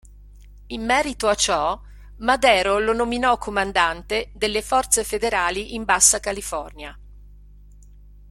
[0.65, 1.79] In merito a ciò,
[2.21, 6.97] Madero lo nominò comandante delle forze federali in Bassa California.